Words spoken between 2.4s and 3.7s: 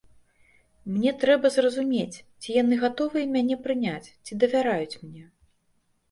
ці яны гатовыя мяне